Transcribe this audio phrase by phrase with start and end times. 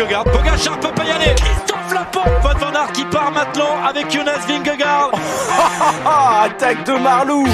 [0.00, 0.24] Vingegaard.
[0.24, 1.34] Pogacar peut pas y aller.
[1.34, 2.30] Christophe Lapont.
[2.42, 5.10] Van Van Aert qui part maintenant avec Jonas Vingegaard.
[6.44, 7.46] Attaque de Marlou.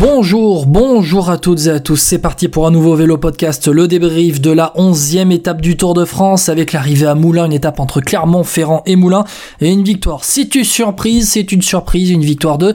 [0.00, 1.96] Bonjour, bonjour à toutes et à tous.
[1.96, 5.92] C'est parti pour un nouveau vélo podcast, le débrief de la onzième étape du Tour
[5.92, 9.26] de France avec l'arrivée à Moulins, une étape entre Clermont-Ferrand et Moulins
[9.60, 10.24] et une victoire.
[10.24, 12.72] Si tu surprise, c'est une surprise, une victoire de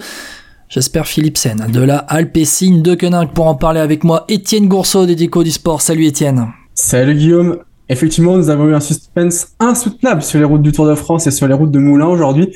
[0.70, 4.26] J'espère Philipsen de la Alpecin de Koenig pour en parler avec moi.
[4.28, 5.82] Étienne Gourceau des Déco du Sport.
[5.82, 6.46] Salut Étienne.
[6.76, 7.58] Salut Guillaume.
[7.90, 11.32] Effectivement, nous avons eu un suspense insoutenable sur les routes du Tour de France et
[11.32, 12.52] sur les routes de Moulins aujourd'hui.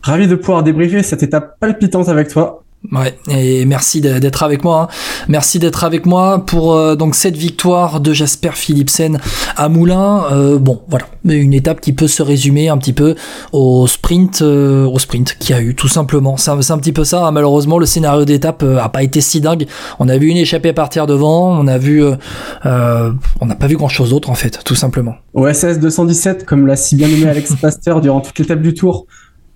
[0.00, 2.63] Ravi de pouvoir débriefer cette étape palpitante avec toi.
[2.92, 4.82] Ouais, et merci d'être avec moi.
[4.82, 4.94] Hein.
[5.28, 9.18] Merci d'être avec moi pour euh, donc cette victoire de Jasper Philipsen
[9.56, 10.24] à Moulins.
[10.30, 13.14] Euh, bon, voilà, une étape qui peut se résumer un petit peu
[13.52, 16.36] au sprint, euh, au sprint qui a eu tout simplement.
[16.36, 17.26] C'est un, petit peu ça.
[17.26, 17.30] Hein.
[17.30, 19.66] Malheureusement, le scénario d'étape a pas été si dingue.
[19.98, 21.58] On a vu une échappée partir devant.
[21.58, 22.04] On a vu,
[22.64, 25.14] on n'a pas vu grand chose d'autre en fait, tout simplement.
[25.32, 29.06] OSS 217, comme l'a si bien nommé Alex Pasteur durant toute l'étape du Tour,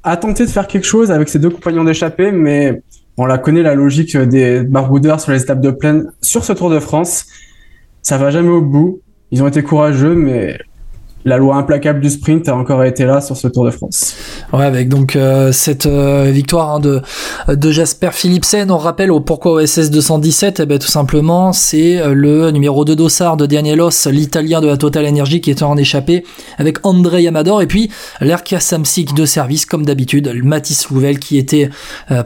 [0.02, 2.82] a tenté de faire quelque chose avec ses deux compagnons d'échappée, mais
[3.18, 6.70] on la connaît la logique des baroudeurs sur les étapes de plaine sur ce Tour
[6.70, 7.26] de France.
[8.00, 9.00] Ça va jamais au bout.
[9.32, 10.58] Ils ont été courageux, mais
[11.28, 14.16] la loi implacable du sprint a encore été là sur ce Tour de France.
[14.52, 17.00] Ouais, avec donc euh, cette euh, victoire hein, de
[17.48, 22.14] de Jasper Philipsen, on rappelle au pourquoi OSS 217, eh ben tout simplement, c'est euh,
[22.14, 26.24] le numéro 2 dossard de Danielos, l'italien de la Total Energy qui est en échappée
[26.56, 27.62] avec André Amador.
[27.62, 31.70] Et puis l'Erkia Samsic de service comme d'habitude, Mathis Louvel qui était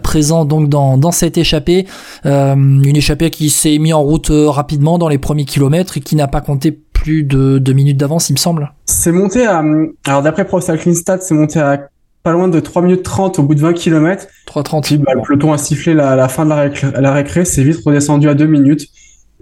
[0.02, 1.86] présent donc dans dans cette échappée,
[2.24, 6.28] une échappée qui s'est mis en route rapidement dans les premiers kilomètres et qui n'a
[6.28, 8.72] pas compté plus de deux minutes d'avance, il me semble.
[8.86, 9.62] C'est monté à,
[10.06, 11.88] alors d'après Pro Cycling Stats, c'est monté à
[12.22, 14.26] pas loin de 3 minutes 30 au bout de 20 km.
[14.46, 14.82] 3.30.
[14.82, 17.80] Puis bah, le peloton a sifflé la, la fin de la, la récré, c'est vite
[17.84, 18.86] redescendu à 2 minutes.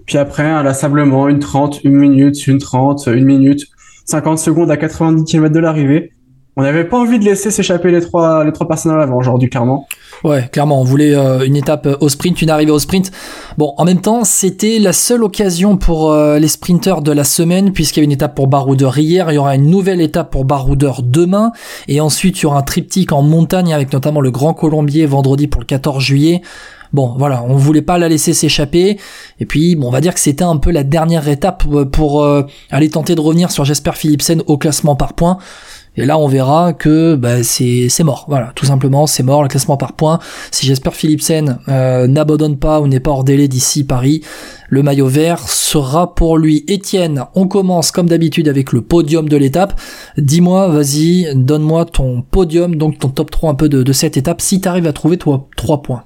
[0.07, 3.67] Puis après, inlassablement, une 30, une minute, une 30, une minute,
[4.05, 6.13] 50 secondes à 90 km de l'arrivée
[6.55, 9.49] on n'avait pas envie de laisser s'échapper les trois les trois personnes à l'avant aujourd'hui
[9.49, 9.87] clairement.
[10.23, 13.11] Ouais, clairement, on voulait euh, une étape euh, au sprint, une arrivée au sprint.
[13.57, 17.73] Bon, en même temps, c'était la seule occasion pour euh, les sprinteurs de la semaine
[17.73, 20.45] puisqu'il y avait une étape pour Baroudeur hier, il y aura une nouvelle étape pour
[20.45, 21.51] Baroudeur demain
[21.87, 25.47] et ensuite il y aura un triptyque en montagne avec notamment le Grand Colombier vendredi
[25.47, 26.41] pour le 14 juillet.
[26.93, 28.99] Bon, voilà, on voulait pas la laisser s'échapper.
[29.39, 32.27] Et puis, bon, on va dire que c'était un peu la dernière étape pour
[32.69, 35.37] aller tenter de revenir sur Jasper Philipsen au classement par points.
[35.97, 38.25] Et là, on verra que bah, c'est mort.
[38.29, 39.43] Voilà, tout simplement, c'est mort.
[39.43, 40.19] Le classement par points.
[40.49, 44.21] Si Jasper Philipsen euh, n'abandonne pas ou n'est pas hors délai d'ici Paris,
[44.69, 46.63] le maillot vert sera pour lui.
[46.67, 49.79] Étienne, on commence comme d'habitude avec le podium de l'étape.
[50.17, 54.39] Dis-moi, vas-y, donne-moi ton podium, donc ton top 3 un peu de, de cette étape,
[54.39, 56.03] si tu arrives à trouver toi 3 points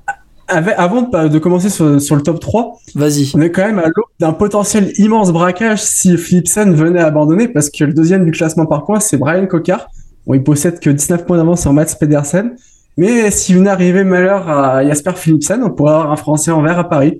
[0.47, 3.31] avant de, commencer sur, sur, le top 3, Vas-y.
[3.35, 7.47] on est quand même à l'aube d'un potentiel immense braquage si Philipsen venait à abandonner,
[7.47, 9.87] parce que le deuxième du classement par points, c'est Brian Cocard.
[10.27, 12.55] Bon, il possède que 19 points d'avance sur Mats Pedersen.
[12.97, 16.79] Mais si une arrivée malheur à Jasper Philipsen, on pourrait avoir un Français en vert
[16.79, 17.19] à Paris.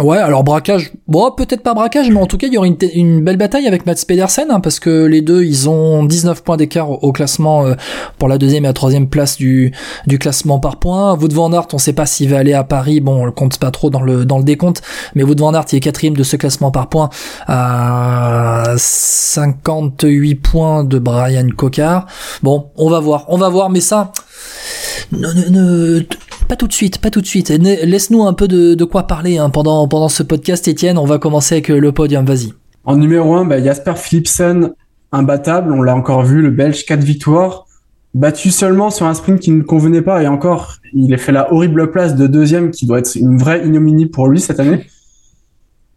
[0.00, 3.22] Ouais, alors braquage, bon, peut-être pas braquage, mais en tout cas, il y aura une,
[3.22, 6.90] belle bataille avec Mats Pedersen, hein, parce que les deux, ils ont 19 points d'écart
[6.90, 7.74] au, classement euh,
[8.18, 9.72] pour la deuxième et la troisième place du,
[10.18, 11.16] classement par points.
[11.16, 13.58] Wout van Aert, on sait pas s'il va aller à Paris, bon, on le compte
[13.58, 14.82] pas trop dans le, décompte,
[15.14, 17.10] mais Wout van Aert, il est quatrième de ce classement par points
[17.46, 22.06] à 58 points de Brian Cocard.
[22.42, 24.10] Bon, on va voir, on va voir, mais ça,
[25.12, 26.04] ne, ne,
[26.44, 27.48] pas tout de suite, pas tout de suite.
[27.50, 29.50] Laisse-nous un peu de, quoi parler hein.
[29.50, 30.98] pendant, pendant ce podcast, Étienne.
[30.98, 32.52] On va commencer avec euh, le podium, vas-y.
[32.84, 34.72] En numéro 1, bah, Jasper Philipsen,
[35.12, 35.72] imbattable.
[35.72, 37.66] On l'a encore vu, le Belge, 4 victoires.
[38.14, 40.22] Battu seulement sur un sprint qui ne convenait pas.
[40.22, 43.64] Et encore, il a fait la horrible place de deuxième qui doit être une vraie
[43.64, 44.86] ignominie pour lui cette année.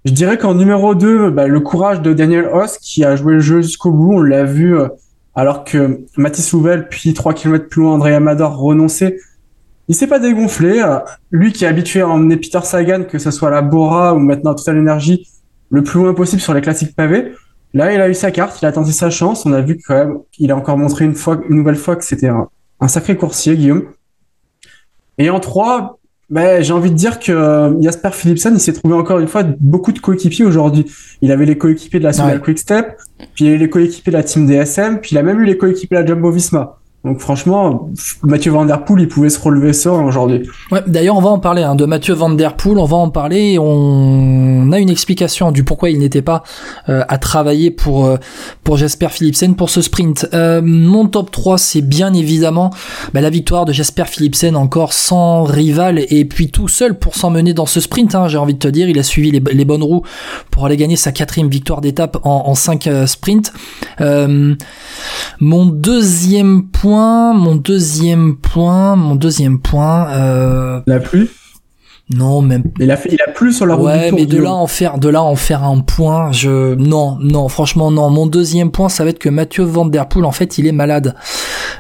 [0.05, 3.39] Je dirais qu'en numéro 2, bah, le courage de Daniel Hoss qui a joué le
[3.39, 4.13] jeu jusqu'au bout.
[4.13, 4.87] On l'a vu euh,
[5.35, 9.17] alors que Mathis Louvel, puis 3 km plus loin, André Amador renonçait
[9.87, 10.81] il s'est pas dégonflé.
[10.81, 10.99] Euh,
[11.31, 14.53] lui qui est habitué à emmener Peter Sagan, que ce soit la Bora ou maintenant
[14.53, 15.27] Total Energy,
[15.69, 17.33] le plus loin possible sur les classiques pavés.
[17.73, 19.45] Là, il a eu sa carte, il a tenté sa chance.
[19.45, 22.03] On a vu quand même, il a encore montré une fois, une nouvelle fois que
[22.03, 23.85] c'était un, sacré coursier, Guillaume.
[25.17, 25.99] Et en 3,
[26.29, 29.43] ben, j'ai envie de dire que euh, Jasper Philipsen, il s'est trouvé encore une fois
[29.43, 30.85] beaucoup de coéquipiers aujourd'hui.
[31.21, 32.97] Il avait les coéquipiers de la Quick Quickstep,
[33.33, 35.57] puis il avait les coéquipiers de la Team DSM, puis il a même eu les
[35.57, 36.76] coéquipiers de la Jumbo Visma.
[37.03, 37.89] Donc franchement,
[38.23, 40.41] Mathieu Van Der Poel, il pouvait se relever ça aujourd'hui.
[40.87, 42.79] D'ailleurs, on va en parler hein, de Mathieu Van Der Poel.
[42.79, 43.57] On va en parler.
[43.59, 46.43] On a une explication du pourquoi il n'était pas
[46.89, 48.17] euh, à travailler pour euh,
[48.75, 50.27] Jasper Philipsen pour ce sprint.
[50.33, 52.71] Euh, mon top 3, c'est bien évidemment
[53.13, 57.53] bah, la victoire de Jasper Philipsen encore sans rival et puis tout seul pour s'emmener
[57.53, 58.15] dans ce sprint.
[58.15, 60.01] Hein, J'ai envie de te dire, il a suivi les, les bonnes roues
[60.49, 63.53] pour aller gagner sa quatrième victoire d'étape en, en cinq sprints.
[65.39, 70.09] mon deuxième point mon deuxième point, mon deuxième point.
[70.09, 70.81] Euh...
[70.87, 71.29] La pluie?
[72.09, 72.63] Non, même.
[72.79, 74.97] Il a fait, il a plu sur la route Ouais, mais de là en faire,
[74.97, 78.09] de là en faire un point, je, non, non, franchement, non.
[78.09, 80.71] Mon deuxième point, ça va être que Mathieu Van Der Poel, en fait, il est
[80.71, 81.15] malade.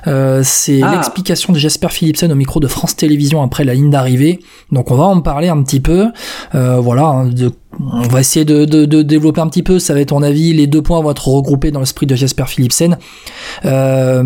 [0.05, 0.91] Euh, c'est ah.
[0.91, 4.39] l'explication de Jasper Philipsen au micro de France Télévisions après la ligne d'arrivée.
[4.73, 6.07] Donc, on va en parler un petit peu.
[6.55, 10.01] Euh, voilà, hein, de on va essayer de, de, développer un petit peu, ça va
[10.01, 12.97] être ton avis, les deux points vont être regroupés dans l'esprit de Jasper Philipsen.
[13.65, 14.23] Euh,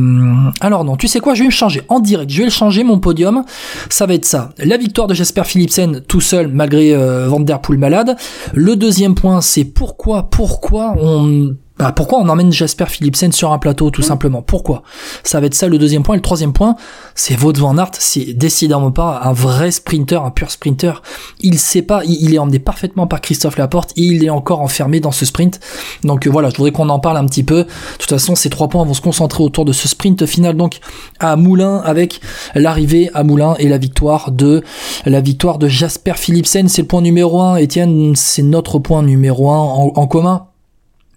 [0.61, 2.83] alors non, tu sais quoi, je vais me changer en direct, je vais le changer
[2.83, 3.43] mon podium,
[3.89, 4.51] ça va être ça.
[4.57, 7.43] La victoire de Jasper Philipsen tout seul malgré euh, Van
[7.77, 8.15] malade.
[8.53, 13.57] Le deuxième point c'est pourquoi, pourquoi on bah, pourquoi on emmène Jasper Philipsen sur un
[13.57, 14.43] plateau tout simplement?
[14.43, 14.83] Pourquoi?
[15.23, 16.13] Ça va être ça le deuxième point.
[16.13, 16.75] Et le troisième point,
[17.15, 21.01] c'est Wout van Aert, c'est décidément pas un vrai sprinter, un pur sprinter.
[21.39, 24.99] Il sait pas, il, est emmené parfaitement par Christophe Laporte et il est encore enfermé
[24.99, 25.59] dans ce sprint.
[26.03, 27.63] Donc euh, voilà, je voudrais qu'on en parle un petit peu.
[27.63, 30.81] De toute façon, ces trois points vont se concentrer autour de ce sprint final donc
[31.19, 32.21] à Moulin avec
[32.53, 34.61] l'arrivée à Moulin et la victoire de
[35.07, 36.67] la victoire de Jasper Philipsen.
[36.67, 37.55] C'est le point numéro un.
[37.55, 40.50] Étienne, c'est notre point numéro un en commun.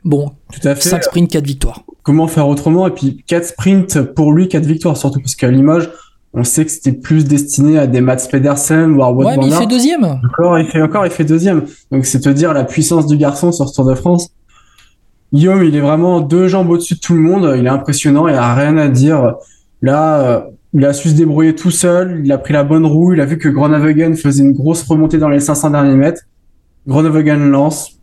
[0.04, 0.88] Bon, Tout à fait.
[0.88, 1.82] 5 sprints, 4 victoires.
[2.02, 2.86] Comment faire autrement?
[2.86, 5.90] Et puis 4 sprints pour lui, 4 victoires, surtout parce qu'à l'image,
[6.34, 9.66] on sait que c'était plus destiné à des Mats Pedersen, voire Ouais, mais il fait
[9.66, 10.04] deuxième.
[10.04, 11.64] Encore, il fait encore, il fait deuxième.
[11.90, 14.30] Donc c'est te dire la puissance du garçon sur ce Tour de France.
[15.32, 17.54] Guillaume, il est vraiment deux jambes au-dessus de tout le monde.
[17.56, 18.28] Il est impressionnant.
[18.28, 19.34] Il n'y a rien à dire.
[19.80, 20.40] Là, euh,
[20.74, 22.20] il a su se débrouiller tout seul.
[22.24, 23.14] Il a pris la bonne roue.
[23.14, 26.22] Il a vu que Groenewegen faisait une grosse remontée dans les 500 derniers mètres.
[26.86, 27.98] Groenewegen lance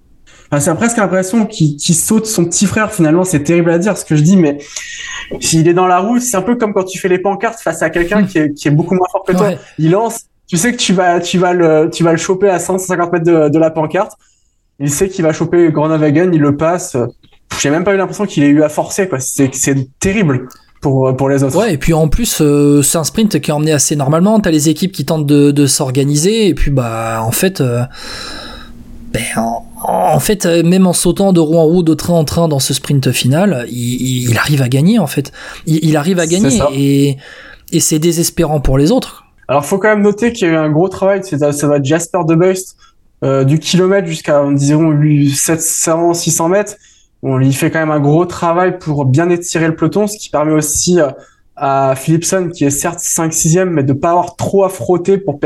[0.59, 3.23] c'est presque l'impression qu'il saute son petit frère finalement.
[3.23, 4.57] C'est terrible à dire ce que je dis, mais
[5.39, 7.81] s'il est dans la roue, c'est un peu comme quand tu fais les pancartes face
[7.81, 9.51] à quelqu'un qui est, qui est beaucoup moins fort que toi.
[9.79, 12.59] Il lance, tu sais que tu vas, tu vas le, tu vas le choper à
[12.59, 14.13] 150 mètres de, de la pancarte.
[14.79, 16.97] Il sait qu'il va choper Groenewegen, il le passe.
[17.61, 19.19] J'ai même pas eu l'impression qu'il ait eu à forcer, quoi.
[19.19, 20.47] C'est, c'est terrible.
[20.81, 21.59] Pour, pour les autres.
[21.59, 24.39] Ouais, et puis en plus, euh, c'est un sprint qui est emmené assez normalement.
[24.39, 27.83] T'as les équipes qui tentent de, de s'organiser, et puis bah, en fait, euh,
[29.13, 29.63] ben, en,
[30.19, 32.73] fait, euh, même en sautant de roue en roue, de train en train dans ce
[32.73, 35.31] sprint final, il, arrive à gagner en fait.
[35.65, 37.17] Il, arrive à gagner et,
[37.71, 39.25] et c'est désespérant pour les autres.
[39.47, 41.21] Alors, faut quand même noter qu'il y a eu un gros travail.
[41.23, 42.77] Ça va être Jasper de Beust
[43.23, 44.97] euh, du kilomètre jusqu'à disons
[45.33, 46.75] 700, 600 mètres.
[47.21, 50.29] On il fait quand même un gros travail pour bien étirer le peloton, ce qui
[50.29, 51.09] permet aussi euh,
[51.55, 55.39] à Philipson, qui est certes 5-6e, mais de pas avoir trop à frotter pour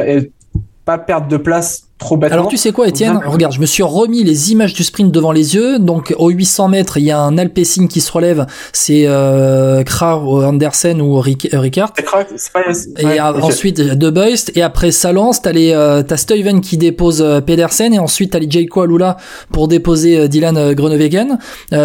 [0.86, 2.38] pas perdre de place trop bêtement.
[2.38, 5.32] Alors tu sais quoi Étienne Regarde, je me suis remis les images du sprint devant
[5.32, 5.80] les yeux.
[5.80, 11.02] Donc au 800 mètres, il y a un Alpecin qui se relève, c'est euh, Andersen
[11.02, 11.94] ou Rick, euh, Ricard.
[13.00, 17.22] et ensuite De Beust et après ça lance, t'as les euh, t'as Stuyven qui dépose
[17.22, 19.18] euh, Pedersen et ensuite t'as les Jayco Alula
[19.52, 21.38] pour déposer euh, Dylan Groenewegen.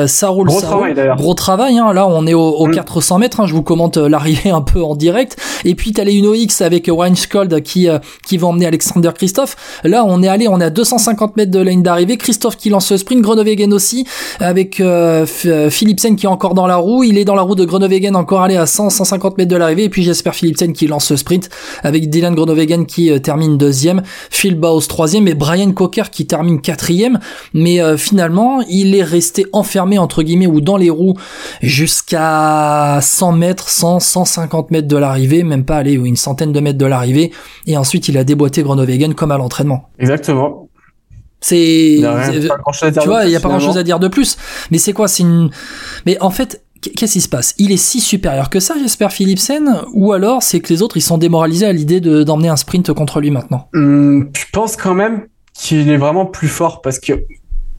[0.07, 1.17] ça roule, gros ça travail, roule.
[1.17, 1.79] Gros travail.
[1.79, 1.93] Hein.
[1.93, 3.21] Là on est au, 400 mm.
[3.21, 3.41] mètres.
[3.41, 3.47] Hein.
[3.47, 5.37] Je vous commente l'arrivée un peu en direct.
[5.65, 7.89] Et puis t'as les Uno X avec Weinskold qui
[8.27, 9.57] qui va emmener Alexander Christophe.
[9.85, 12.17] Là on est allé, on est à 250 mètres de ligne d'arrivée.
[12.17, 14.06] Christophe qui lance le sprint, Groenewegen aussi,
[14.38, 17.05] avec euh, euh, Philipsen qui est encore dans la roue.
[17.05, 19.85] Il est dans la roue de Groenewegen, encore allé à 100, 150 mètres de l'arrivée.
[19.85, 21.50] Et puis j'espère Philipsen qui lance le sprint,
[21.83, 26.61] avec Dylan Groenewegen qui euh, termine deuxième, Phil Baus troisième et Brian Cocker qui termine
[26.61, 27.19] quatrième.
[27.54, 31.14] Mais finalement, il est resté enfermé entre guillemets ou dans les roues
[31.62, 36.61] jusqu'à 100 mètres, 100, 150 mètres de l'arrivée, même pas aller ou une centaine de
[36.61, 37.33] mètres de l'arrivée.
[37.66, 39.89] Et ensuite, il a déboîté Groenewegen comme à l'entraînement.
[40.00, 40.69] Exactement.
[41.40, 44.37] C'est, tu vois, il n'y a pas grand chose à dire de plus.
[44.71, 45.50] Mais c'est quoi C'est une.
[46.04, 47.54] Mais en fait, qu'est-ce qui se passe?
[47.59, 49.83] Il est si supérieur que ça, j'espère, Philipsen?
[49.95, 52.92] Ou alors c'est que les autres, ils sont démoralisés à l'idée de, d'emmener un sprint
[52.92, 53.69] contre lui maintenant?
[53.75, 57.25] Hum, Je pense quand même qu'il est vraiment plus fort parce que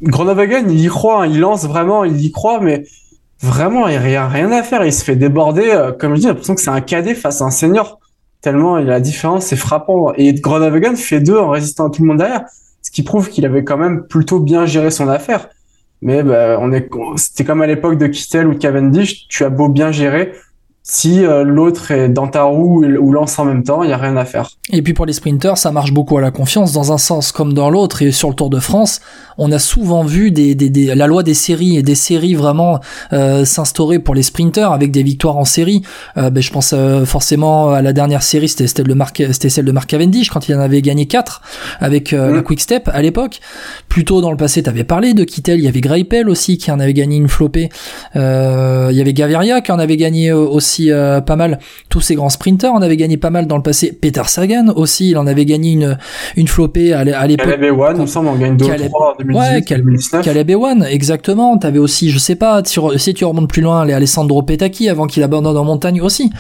[0.02, 2.84] Groenewegen, il y croit, hein, il lance vraiment, il y croit, mais
[3.42, 4.84] vraiment, il n'y a rien à faire.
[4.84, 5.70] Il se fait déborder.
[5.70, 8.00] Euh, comme je dis, j'ai l'impression que c'est un cadet face à un senior
[8.42, 10.16] tellement la différence est frappante.
[10.18, 12.46] Et Groenewegen fait deux en résistant à tout le monde derrière,
[12.82, 15.50] ce qui prouve qu'il avait quand même plutôt bien géré son affaire.
[16.02, 19.70] Mais bah, on est, c'était comme à l'époque de Kittel ou Cavendish, tu as beau
[19.70, 20.34] bien gérer,
[20.84, 23.98] si euh, l'autre est dans ta roue ou lance en même temps, il y a
[23.98, 24.50] rien à faire.
[24.72, 27.54] Et puis pour les sprinters, ça marche beaucoup à la confiance dans un sens comme
[27.54, 28.02] dans l'autre.
[28.02, 29.00] Et sur le Tour de France,
[29.38, 32.80] on a souvent vu des, des, des la loi des séries et des séries vraiment
[33.14, 35.84] euh, s'instaurer pour les sprinters avec des victoires en série.
[36.18, 39.50] Euh, ben, je pense euh, forcément à la dernière série, c'était celle de Mark, c'était
[39.50, 41.42] celle de Mark Cavendish quand il en avait gagné 4
[41.80, 43.40] avec euh, la Quick Step à l'époque.
[43.88, 46.72] Plus tôt dans le passé, t'avais parlé de Kittel, il y avait Greipel aussi qui
[46.72, 47.70] en avait gagné une flopée.
[48.16, 48.20] il
[48.96, 51.60] y avait Gaviria qui en avait gagné aussi euh, pas mal.
[51.90, 53.92] Tous ces grands sprinters en avait gagné pas mal dans le passé.
[54.00, 55.98] Peter Sagan aussi, il en avait gagné une,
[56.36, 57.46] une flopée à l'époque.
[57.46, 58.90] Caleb Ewan, me semble, on gagne 2 Caleb...
[58.90, 60.26] 3 en 2018, ouais, Caleb, 2019.
[60.26, 61.58] Caleb Ewan, exactement.
[61.58, 65.24] T'avais aussi, je sais pas, si tu remontes plus loin, les Alessandro Petacchi avant qu'il
[65.24, 66.32] abandonne en montagne aussi.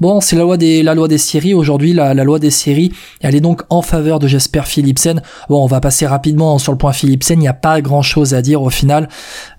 [0.00, 2.92] Bon, c'est la loi des la loi des séries aujourd'hui, la, la, loi des séries,
[3.20, 5.22] elle est donc en faveur de Jasper Philipsen.
[5.48, 8.42] Bon, on va passer rapidement sur le point Philipsen, il n'y a pas grand-chose à
[8.42, 9.08] dire au final,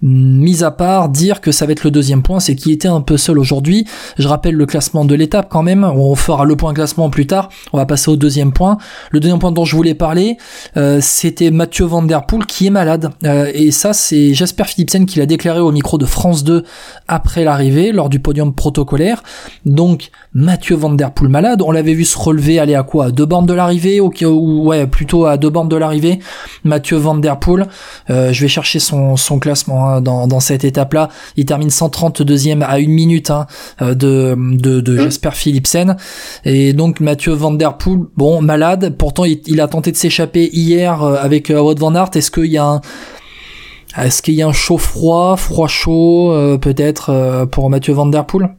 [0.01, 3.01] mis à part dire que ça va être le deuxième point, c'est qu'il était un
[3.01, 3.85] peu seul aujourd'hui.
[4.17, 7.49] Je rappelle le classement de l'étape quand même, on fera le point classement plus tard.
[7.73, 8.77] On va passer au deuxième point.
[9.11, 10.37] Le deuxième point dont je voulais parler,
[10.77, 15.05] euh, c'était Mathieu Van Der Poel qui est malade euh, et ça c'est Jasper Philipsen
[15.05, 16.63] qui l'a déclaré au micro de France 2
[17.07, 19.23] après l'arrivée lors du podium protocolaire.
[19.65, 21.63] Donc Mathieu Van Der Poel malade.
[21.63, 23.05] On l'avait vu se relever, aller à quoi?
[23.05, 23.99] À deux bandes de l'arrivée?
[23.99, 24.11] Ou,
[24.67, 26.19] ouais, plutôt à deux bandes de l'arrivée.
[26.63, 27.65] Mathieu Van Der Poel,
[28.11, 31.09] euh, je vais chercher son, son classement hein, dans, dans cette étape-là.
[31.37, 33.47] Il termine 132e à une minute hein,
[33.81, 35.97] euh, de, de, de Jasper Philipsen.
[36.45, 38.95] Et donc Mathieu Van Der Poel, bon, malade.
[38.95, 42.11] Pourtant, il, a tenté de s'échapper hier euh, avec Wout Van Aert.
[42.13, 42.81] Est-ce qu'il y a un
[44.05, 48.05] est-ce qu'il y a un chaud froid, froid chaud euh, peut-être euh, pour Mathieu Van
[48.05, 48.49] Der Poel?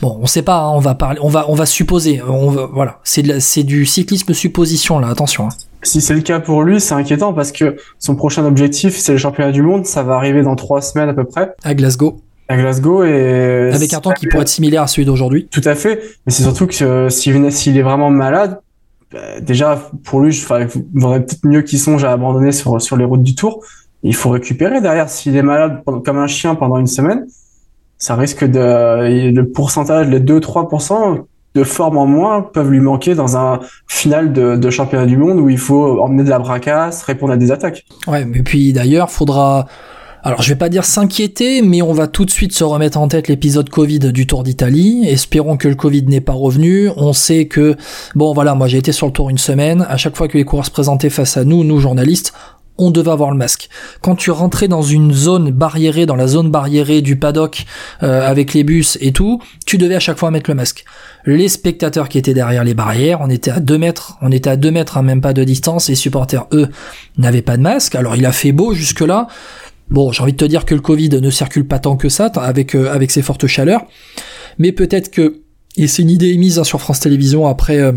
[0.00, 0.60] Bon, on sait pas.
[0.60, 2.22] Hein, on va parler, on va, on va supposer.
[2.28, 5.08] On voilà, c'est c'est du cyclisme supposition là.
[5.08, 5.48] Attention.
[5.48, 5.52] Hein.
[5.82, 9.18] Si c'est le cas pour lui, c'est inquiétant parce que son prochain objectif, c'est le
[9.18, 9.86] championnat du monde.
[9.86, 11.54] Ça va arriver dans trois semaines à peu près.
[11.64, 12.20] À Glasgow.
[12.48, 15.48] À Glasgow et avec un temps qui pourrait être similaire à celui d'aujourd'hui.
[15.50, 16.00] Tout à fait.
[16.26, 18.60] Mais c'est surtout que euh, s'il est vraiment malade,
[19.12, 23.04] bah, déjà pour lui, il faudrait peut-être mieux qu'il songe à abandonner sur sur les
[23.04, 23.64] routes du Tour
[24.06, 25.08] il faut récupérer derrière.
[25.08, 27.26] S'il est malade comme un chien pendant une semaine,
[27.98, 33.36] ça risque de le pourcentage, les 2-3% de forme en moins peuvent lui manquer dans
[33.38, 37.36] un final de, championnat du monde où il faut emmener de la bracasse, répondre à
[37.36, 37.86] des attaques.
[38.06, 39.66] Ouais, mais puis d'ailleurs, faudra
[40.22, 43.06] alors je vais pas dire s'inquiéter, mais on va tout de suite se remettre en
[43.06, 45.06] tête l'épisode Covid du Tour d'Italie.
[45.06, 46.90] Espérons que le Covid n'est pas revenu.
[46.96, 47.76] On sait que
[48.16, 49.86] bon voilà, moi j'ai été sur le Tour une semaine.
[49.88, 52.34] À chaque fois que les coureurs se présentaient face à nous, nous journalistes,
[52.78, 53.68] on devait avoir le masque.
[54.00, 57.64] Quand tu rentrais dans une zone barriérée, dans la zone barriérée du paddock
[58.02, 60.84] euh, avec les bus et tout, tu devais à chaque fois mettre le masque.
[61.24, 64.56] Les spectateurs qui étaient derrière les barrières, on était à 2 mètres, on était à
[64.56, 66.68] 2 mètres, à même pas de distance, les supporters, eux,
[67.18, 67.94] n'avaient pas de masque.
[67.94, 69.26] Alors il a fait beau jusque-là.
[69.88, 72.26] Bon, j'ai envie de te dire que le Covid ne circule pas tant que ça,
[72.36, 73.86] avec, euh, avec ces fortes chaleurs.
[74.58, 75.42] Mais peut-être que
[75.76, 77.92] et c'est une idée émise hein, sur France Télévisions après, euh,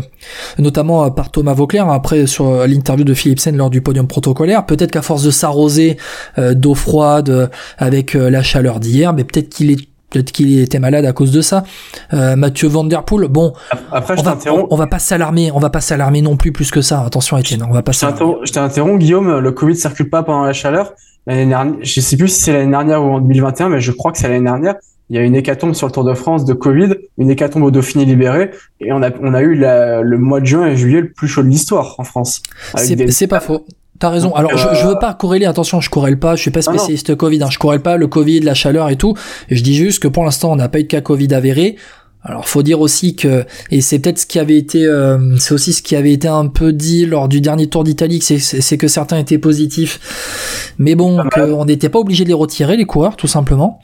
[0.58, 4.06] notamment euh, par Thomas Vauclair, hein, après sur euh, l'interview de Philipsen lors du podium
[4.06, 4.66] protocolaire.
[4.66, 5.96] Peut-être qu'à force de s'arroser
[6.38, 11.12] d'eau froide avec la chaleur d'hier, mais peut-être qu'il est peut-être qu'il était malade à
[11.12, 11.64] cause de ça.
[12.12, 13.52] Mathieu Van Der Poel, bon,
[13.92, 16.82] après je on, on, va pas s'alarmer, on va pas s'alarmer non plus plus que
[16.82, 17.02] ça.
[17.04, 18.36] Attention Étienne, on va pas s'alarmer.
[18.42, 20.94] Je t'interromps Guillaume, le Covid circule pas pendant la chaleur.
[21.26, 24.12] L'année dernière, je sais plus si c'est l'année dernière ou en 2021, mais je crois
[24.12, 24.74] que c'est l'année dernière
[25.10, 27.70] il y a une hécatombe sur le Tour de France de Covid, une hécatombe au
[27.70, 31.12] Dauphiné libéré, et on a, on a eu le mois de juin et juillet le
[31.12, 32.42] plus chaud de l'histoire en France.
[32.76, 33.66] C'est pas faux.
[33.98, 34.34] T'as raison.
[34.34, 35.44] Alors, je, je veux pas corréler.
[35.44, 36.34] Attention, je corrèle pas.
[36.34, 37.42] Je suis pas spécialiste Covid.
[37.42, 37.50] Hein.
[37.50, 39.14] Je corrèle pas le Covid, la chaleur et tout.
[39.50, 41.76] Je dis juste que pour l'instant, on n'a pas eu de cas Covid avéré.
[42.22, 45.72] Alors, faut dire aussi que, et c'est peut-être ce qui avait été, euh, c'est aussi
[45.72, 49.18] ce qui avait été un peu dit lors du dernier Tour d'Italie, c'est que certains
[49.18, 50.74] étaient positifs.
[50.78, 53.80] Mais bon, on n'était pas obligé de les retirer, les coureurs, tout simplement.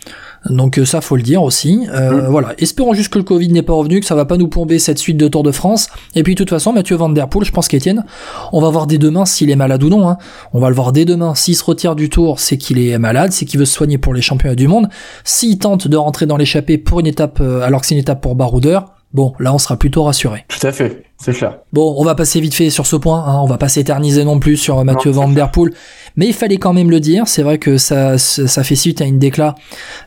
[0.48, 1.86] Donc euh, ça faut le dire aussi.
[1.92, 2.30] Euh, mm.
[2.30, 4.78] Voilà, espérons juste que le Covid n'est pas revenu, que ça va pas nous plomber
[4.78, 5.88] cette suite de Tour de France.
[6.14, 8.04] Et puis de toute façon, Mathieu Van Der Poel, je pense qu'Étienne,
[8.52, 10.08] on va voir dès demain s'il est malade ou non.
[10.08, 10.18] Hein.
[10.52, 11.34] On va le voir dès demain.
[11.34, 14.14] S'il se retire du Tour, c'est qu'il est malade, c'est qu'il veut se soigner pour
[14.14, 14.88] les championnats du monde.
[15.24, 18.20] S'il tente de rentrer dans l'échappée pour une étape, euh, alors que c'est une étape
[18.20, 20.44] pour baroudeur, Bon, là, on sera plutôt rassuré.
[20.46, 21.60] Tout à fait, c'est clair.
[21.72, 23.24] Bon, on va passer vite fait sur ce point.
[23.26, 23.40] Hein.
[23.42, 25.72] On va pas s'éterniser non plus sur Mathieu Van Der Poel,
[26.16, 27.26] mais il fallait quand même le dire.
[27.26, 29.54] C'est vrai que ça, ça fait suite à une déclat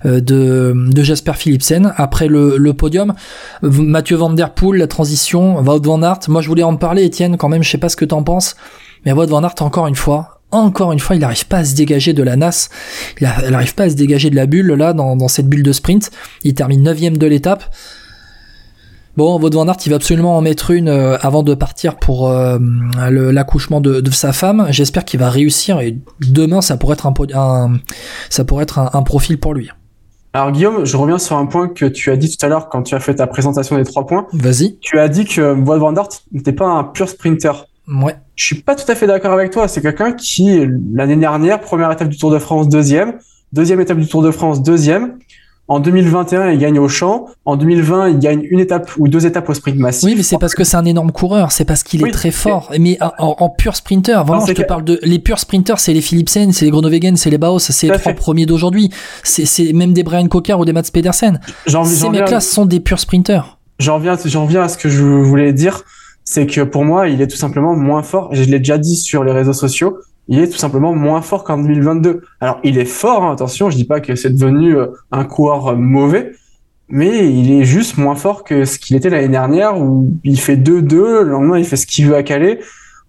[0.06, 3.16] euh, de, de Jasper Philipsen après le, le podium.
[3.64, 6.20] Mathieu Van Der Poel, la transition, Wout Van Aert.
[6.28, 7.64] Moi, je voulais en parler, Étienne, quand même.
[7.64, 8.56] Je sais pas ce que t'en penses,
[9.08, 11.74] mais Wout Van Aert, encore une fois, encore une fois, il n'arrive pas à se
[11.74, 12.70] dégager de la NAS.
[13.20, 15.72] Il n'arrive pas à se dégager de la bulle, là, dans, dans cette bulle de
[15.72, 16.12] sprint.
[16.44, 17.64] Il termine 9 de l'étape.
[19.18, 22.30] Bon, Wout van Aert, il va absolument en mettre une euh, avant de partir pour
[22.30, 22.58] euh,
[23.10, 24.68] l'accouchement de, sa femme.
[24.70, 27.74] J'espère qu'il va réussir et demain, ça pourrait être un,
[28.30, 29.70] ça pourrait être un, profil pour lui.
[30.34, 32.84] Alors Guillaume, je reviens sur un point que tu as dit tout à l'heure quand
[32.84, 34.28] tu as fait ta présentation des trois points.
[34.34, 34.78] Vas-y.
[34.80, 37.66] Tu as dit que Wout van Aert n'était pas un pur sprinter.
[37.88, 38.16] Ouais.
[38.36, 39.68] Je suis pas tout à fait d'accord avec toi.
[39.68, 43.18] C'est quelqu'un qui, l'année dernière, première étape du Tour de France, deuxième.
[43.52, 45.18] Deuxième étape du Tour de France, deuxième.
[45.70, 47.28] En 2021, il gagne au champ.
[47.46, 50.04] En 2020, il gagne une étape ou deux étapes au sprint massif.
[50.04, 51.52] Oui, mais c'est parce que c'est un énorme coureur.
[51.52, 52.72] C'est parce qu'il est très fort.
[52.80, 56.52] Mais en, pur sprinter, vraiment, je te parle de les purs sprinters, c'est les Philipsen,
[56.54, 58.90] c'est les Groenewegen, c'est les Baos, c'est les trois premiers d'aujourd'hui.
[59.24, 61.40] C'est même des Brian Cocker ou des Mats Pedersen.
[61.68, 63.60] Ces mecs-là sont des purs sprinters.
[63.78, 65.84] J'en viens, j'en viens à ce que je voulais dire,
[66.26, 68.30] c'est que pour moi, il est tout simplement moins fort.
[68.34, 70.00] Je l'ai déjà dit sur les réseaux sociaux
[70.30, 72.22] il est tout simplement moins fort qu'en 2022.
[72.40, 75.70] Alors, il est fort, hein, attention, je dis pas que c'est devenu euh, un coureur
[75.70, 76.34] euh, mauvais,
[76.88, 80.56] mais il est juste moins fort que ce qu'il était l'année dernière où il fait
[80.56, 82.60] 2-2, le lendemain il fait ce qu'il veut à Calais.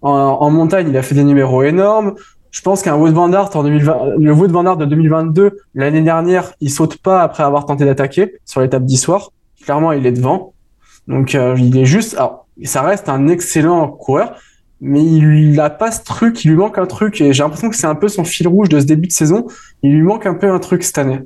[0.03, 2.15] En, montagne, il a fait des numéros énormes.
[2.49, 6.53] Je pense qu'un Wood Van Aert en 2020, le Wood Van de 2022, l'année dernière,
[6.59, 9.31] il saute pas après avoir tenté d'attaquer sur l'étape d'histoire.
[9.63, 10.53] Clairement, il est devant.
[11.07, 14.33] Donc, euh, il est juste, alors, ça reste un excellent coureur
[14.81, 17.75] mais il a pas ce truc, il lui manque un truc, et j'ai l'impression que
[17.75, 19.45] c'est un peu son fil rouge de ce début de saison.
[19.83, 21.19] Il lui manque un peu un truc cette année.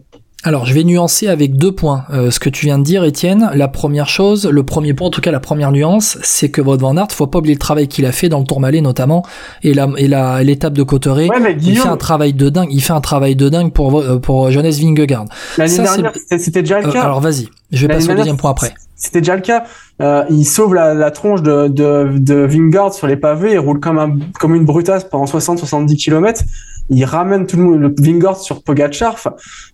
[0.46, 2.04] Alors, je vais nuancer avec deux points.
[2.12, 5.10] Euh, ce que tu viens de dire, Étienne, la première chose, le premier point, en
[5.10, 7.88] tout cas la première nuance, c'est que votre Van Aert, faut pas oublier le travail
[7.88, 9.26] qu'il a fait dans le Tourmalet notamment,
[9.64, 11.30] et la et la l'étape de Cotteret.
[11.62, 12.70] il fait un travail de dingue.
[12.72, 15.26] Il fait un travail de dingue pour euh, pour Johannes Vingegaard.
[15.58, 18.76] L'année dernière, c'était déjà le euh, alors vas-y, je vais passer au deuxième point après.
[18.96, 19.66] C'était déjà le cas.
[20.02, 23.80] Euh, il sauve la, la tronche de, de, de Vingard sur les pavés, il roule
[23.80, 26.44] comme, un, comme une brutasse pendant 60-70 km.
[26.90, 29.18] Il ramène tout le monde, Vingard sur Pogacar,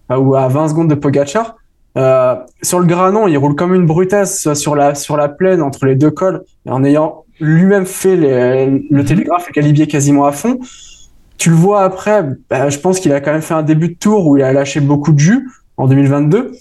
[0.10, 1.56] ou à 20 secondes de Pogacar.
[1.98, 5.86] Euh, sur le granon, il roule comme une brutasse sur la, sur la plaine entre
[5.86, 10.60] les deux cols, en ayant lui-même fait les, le télégraphe et calibier quasiment à fond.
[11.38, 13.96] Tu le vois après, bah, je pense qu'il a quand même fait un début de
[13.96, 16.52] tour où il a lâché beaucoup de jus en 2022.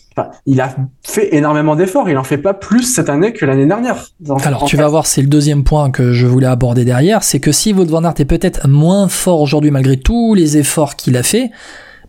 [0.46, 2.08] Il a fait énormément d'efforts.
[2.08, 4.06] Il en fait pas plus cette année que l'année dernière.
[4.44, 7.22] Alors, tu vas voir, c'est le deuxième point que je voulais aborder derrière.
[7.22, 10.96] C'est que si Wout van Aert est peut-être moins fort aujourd'hui malgré tous les efforts
[10.96, 11.50] qu'il a fait,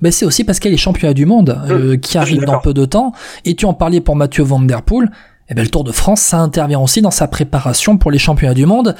[0.02, 2.86] ben c'est aussi parce qu'elle est championnat du monde euh, qui arrive dans peu de
[2.86, 3.12] temps.
[3.46, 5.12] Et tu en parlais pour Mathieu Van Der Poel.
[5.52, 8.20] Et eh ben, le Tour de France, ça intervient aussi dans sa préparation pour les
[8.20, 8.96] championnats du monde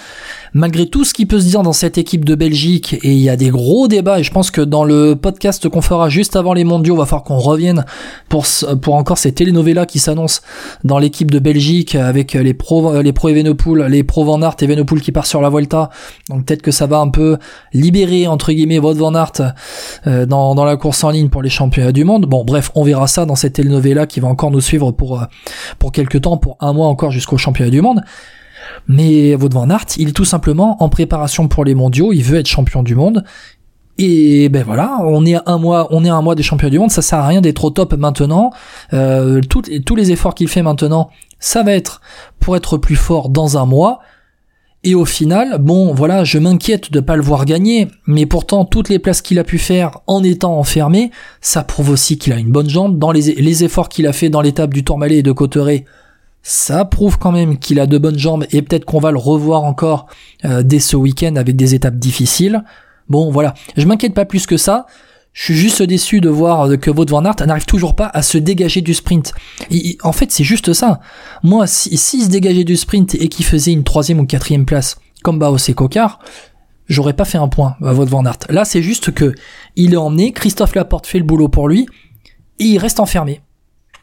[0.54, 3.30] malgré tout ce qui peut se dire dans cette équipe de Belgique, et il y
[3.30, 6.54] a des gros débats, et je pense que dans le podcast qu'on fera juste avant
[6.54, 7.86] les mondiaux, va falloir qu'on revienne
[8.28, 8.46] pour,
[8.82, 10.42] pour encore ces telenovelas qui s'annoncent
[10.84, 15.02] dans l'équipe de Belgique avec les pro, les pro Evenepoel, les pro Van Aert, Evenepoel
[15.02, 15.90] qui part sur la Volta.
[16.30, 17.38] Donc peut-être que ça va un peu
[17.74, 19.54] libérer, entre guillemets, votre Van Aert
[20.08, 22.26] euh, dans, dans la course en ligne pour les championnats du monde.
[22.26, 25.26] Bon, bref, on verra ça dans cette telenovela qui va encore nous suivre pour, euh,
[25.80, 28.02] pour quelques temps, pour un mois encore jusqu'au championnat du monde.
[28.88, 32.40] Mais Wout van Aert, il est tout simplement en préparation pour les mondiaux, il veut
[32.40, 33.24] être champion du monde.
[33.98, 36.80] Et ben voilà, on est à un mois, on est un mois des champions du
[36.80, 38.52] monde, ça sert à rien d'être au top maintenant.
[38.94, 42.02] Euh, tous les efforts qu'il fait maintenant, ça va être
[42.40, 44.00] pour être plus fort dans un mois.
[44.84, 48.90] Et au final, bon, voilà, je m'inquiète de pas le voir gagner, mais pourtant toutes
[48.90, 52.52] les places qu'il a pu faire en étant enfermé, ça prouve aussi qu'il a une
[52.52, 52.98] bonne jambe.
[52.98, 55.86] Dans les, les efforts qu'il a fait dans l'étape du Tourmalet et de Cotteret,
[56.44, 59.64] ça prouve quand même qu'il a de bonnes jambes et peut-être qu'on va le revoir
[59.64, 60.08] encore
[60.46, 62.64] euh, dès ce week-end avec des étapes difficiles.
[63.10, 63.54] Bon, voilà.
[63.78, 64.86] Je m'inquiète pas plus que ça.
[65.34, 68.38] Je suis juste déçu de voir que Wout van Aert n'arrive toujours pas à se
[68.38, 69.34] dégager du sprint.
[70.04, 71.00] en fait, c'est juste ça.
[71.42, 74.98] Moi, s'il si, se dégageait du sprint et qu'il faisait une troisième ou quatrième place,
[75.24, 76.20] comme Baos et Cocard,
[76.88, 78.40] j'aurais pas fait un point à Wout van Aert.
[78.50, 79.34] Là, c'est juste que
[79.78, 81.88] il est emmené, Christophe Laporte fait le boulot pour lui,
[82.60, 83.42] et il reste enfermé.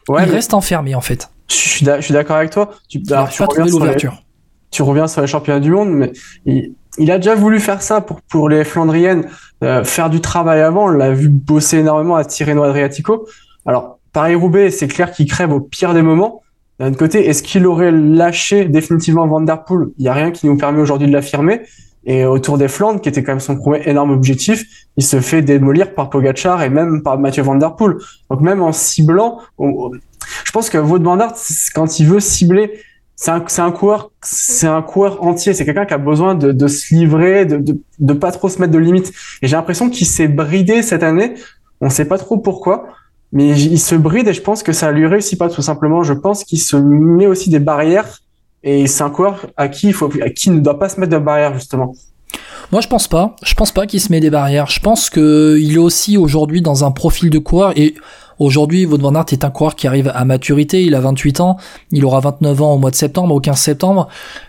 [0.09, 1.31] il reste enfermé, en fait.
[1.49, 2.71] Je suis d'accord avec toi.
[2.89, 4.23] Tu, alors, tu, reviens l'ouverture.
[4.71, 6.13] tu reviens sur les championnats du monde, mais
[6.45, 9.27] il, a déjà voulu faire ça pour, pour les Flandriennes,
[9.65, 10.87] euh, faire du travail avant.
[10.87, 13.27] On l'a vu bosser énormément à Tirreno Adriatico.
[13.67, 16.43] Alors, Paris-Roubaix, c'est clair qu'il crève au pire des moments.
[16.79, 19.89] D'un côté, est-ce qu'il aurait lâché définitivement Van Der Poel?
[19.99, 21.63] Il n'y a rien qui nous permet aujourd'hui de l'affirmer.
[22.05, 24.65] Et autour des Flandres, qui était quand même son premier énorme objectif,
[24.97, 27.97] il se fait démolir par Pogachar et même par Mathieu Van Der Poel.
[28.31, 29.41] Donc même en ciblant,
[30.45, 31.35] je pense que Aert,
[31.75, 32.81] quand il veut cibler,
[33.17, 35.53] c'est un, un coureur, c'est un coureur entier.
[35.53, 38.61] C'est quelqu'un qui a besoin de, de se livrer, de, de, de, pas trop se
[38.61, 39.13] mettre de limites.
[39.43, 41.35] Et j'ai l'impression qu'il s'est bridé cette année.
[41.81, 42.87] On sait pas trop pourquoi,
[43.33, 46.05] mais il se bride et je pense que ça lui réussit pas tout simplement.
[46.05, 48.21] Je pense qu'il se met aussi des barrières
[48.63, 51.13] et c'est un coureur à qui il faut, à qui ne doit pas se mettre
[51.13, 51.95] de barrières justement.
[52.71, 53.35] Moi, je pense pas.
[53.43, 54.67] Je pense pas qu'il se met des barrières.
[54.67, 57.95] Je pense que il est aussi aujourd'hui dans un profil de coureur et
[58.39, 61.57] Aujourd'hui, Wout van Aert est un coureur qui arrive à maturité, il a 28 ans,
[61.91, 64.09] il aura 29 ans au mois de septembre, au 15 septembre.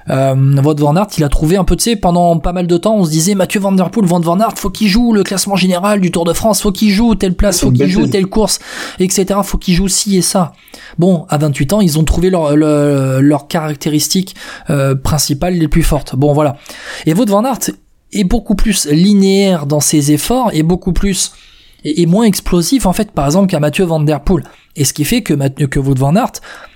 [0.09, 2.77] Euh, Wout van Aert, il a trouvé un peu, tu sais, pendant pas mal de
[2.77, 5.23] temps, on se disait Mathieu Van Der Poel, Wout van Aert, faut qu'il joue le
[5.23, 8.27] classement général du Tour de France, faut qu'il joue telle place, faut qu'il joue telle
[8.27, 8.59] course,
[8.99, 9.39] etc.
[9.43, 10.53] Faut qu'il joue ci et ça.
[10.97, 14.35] Bon, à 28 ans, ils ont trouvé leurs leur, caractéristiques
[14.69, 16.15] euh, principales les plus fortes.
[16.15, 16.57] Bon, voilà.
[17.05, 17.71] Et Wout van Aert
[18.11, 21.31] est beaucoup plus linéaire dans ses efforts et beaucoup plus
[21.83, 24.43] et, moins explosif en fait par exemple qu'à Mathieu Van Der Poel.
[24.75, 25.33] Et ce qui fait que,
[25.65, 26.33] que Wout Van Aert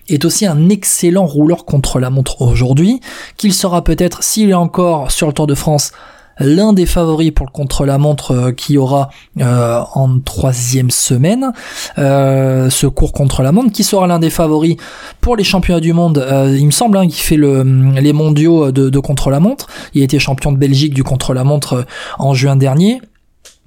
[0.10, 3.00] est aussi un excellent rouleur contre la montre aujourd'hui,
[3.38, 5.94] qu'il sera peut-être, s'il est encore sur le Tour de France,
[6.40, 11.52] l'un des favoris pour le contre-la-montre euh, qui aura euh, en troisième semaine
[11.98, 14.78] euh, ce cours contre-la-montre qui sera l'un des favoris
[15.22, 16.26] pour les championnats du monde
[16.58, 17.64] il me semble hein, qu'il fait le,
[18.00, 21.86] les mondiaux de, de contre-la-montre il a été champion de Belgique du contre-la-montre
[22.18, 23.00] en juin dernier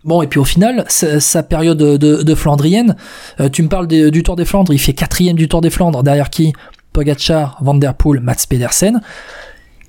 [0.06, 2.94] Bon, et puis au final, sa, période de, Flandrienne,
[3.40, 6.04] euh, tu me parles du Tour des Flandres, il fait quatrième du Tour des Flandres,
[6.04, 6.52] derrière qui?
[6.92, 9.00] Pogacar, Van Der Poel, Mats Pedersen.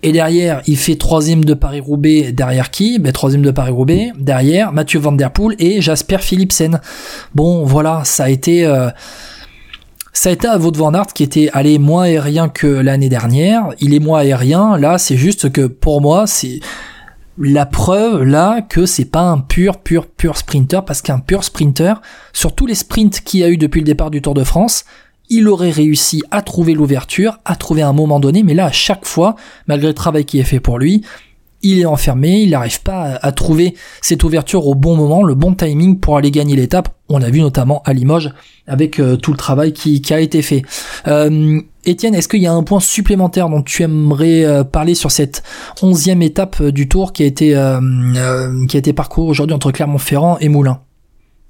[0.02, 2.98] Et derrière, il fait troisième de Paris-Roubaix, derrière qui?
[2.98, 6.82] Ben troisième de Paris-Roubaix, derrière Mathieu Van Der Poel et Jasper Philipsen.
[7.36, 8.66] Bon, voilà, ça a été...
[8.66, 8.90] Euh,
[10.14, 13.70] ça a été à Wout van Aert qui était allé moins aérien que l'année dernière.
[13.80, 14.76] Il est moins aérien.
[14.76, 16.60] Là, c'est juste que pour moi, c'est
[17.39, 22.02] la preuve là que c'est pas un pur pur pur sprinter parce qu'un pur sprinter
[22.34, 24.86] sur tous les sprints qu'il a eu depuis le départ du Tour de France
[25.30, 29.06] il aurait réussi à trouver l'ouverture, à trouver un moment donné, mais là, à chaque
[29.06, 29.36] fois,
[29.67, 31.04] malgré le travail qui est fait pour lui,
[31.63, 35.54] il est enfermé, il n'arrive pas à, trouver cette ouverture au bon moment, le bon
[35.54, 36.89] timing pour aller gagner l'étape.
[37.10, 38.32] On a vu notamment à Limoges
[38.67, 40.62] avec euh, tout le travail qui, a été fait.
[41.08, 45.10] Euh, Étienne, est-ce qu'il y a un point supplémentaire dont tu aimerais euh, parler sur
[45.10, 45.41] cette
[45.82, 47.52] onzième étape du Tour qui a été
[48.67, 50.82] qui a été parcourue aujourd'hui entre Clermont-Ferrand et Moulins?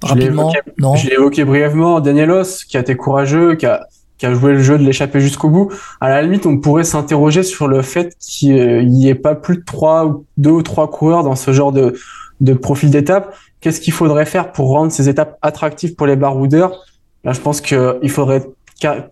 [0.04, 0.96] Rapidement, non?
[0.96, 2.00] Je l'ai évoqué brièvement.
[2.02, 3.88] Danielos, qui a été courageux, qui a
[4.20, 5.72] qui a joué le jeu de l'échapper jusqu'au bout.
[6.02, 9.64] À la limite, on pourrait s'interroger sur le fait qu'il n'y ait pas plus de
[9.64, 11.94] trois ou deux ou trois coureurs dans ce genre de,
[12.42, 13.36] de profil d'étape.
[13.62, 16.84] Qu'est-ce qu'il faudrait faire pour rendre ces étapes attractives pour les baroudeurs?
[17.24, 18.44] Là, je pense qu'il faudrait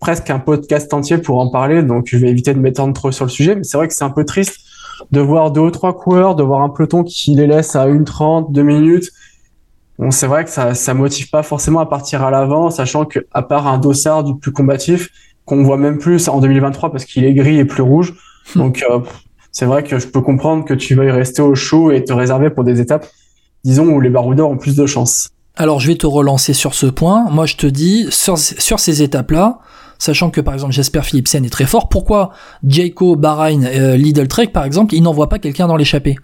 [0.00, 3.24] presque un podcast entier pour en parler, donc je vais éviter de m'étendre trop sur
[3.24, 4.58] le sujet, mais c'est vrai que c'est un peu triste
[5.10, 8.04] de voir deux ou trois coureurs, de voir un peloton qui les laisse à une
[8.04, 9.10] trente, deux minutes,
[9.98, 13.20] Bon, c'est vrai que ça, ça motive pas forcément à partir à l'avant, sachant que
[13.32, 15.08] à part un dossard du plus combatif,
[15.44, 18.14] qu'on voit même plus en 2023 parce qu'il est gris et plus rouge.
[18.54, 18.58] Hmm.
[18.58, 19.00] Donc, euh,
[19.52, 22.50] c'est vrai que je peux comprendre que tu veuilles rester au chaud et te réserver
[22.50, 23.06] pour des étapes,
[23.64, 25.30] disons, où les baroudeurs ont plus de chance.
[25.58, 27.30] Alors, je vais te relancer sur ce point.
[27.30, 29.58] Moi, je te dis, sur, ces étapes-là,
[29.98, 34.48] sachant que par exemple Jasper Philipsen est très fort, pourquoi Jayco, Bahrain, euh, Lidl Trek
[34.48, 36.16] par exemple, ils n'envoient pas quelqu'un dans l'échappée?